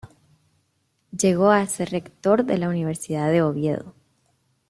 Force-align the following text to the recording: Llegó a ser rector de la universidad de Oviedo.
Llegó 1.15 1.51
a 1.51 1.63
ser 1.67 1.91
rector 1.91 2.43
de 2.43 2.57
la 2.57 2.69
universidad 2.69 3.29
de 3.31 3.43
Oviedo. 3.43 3.93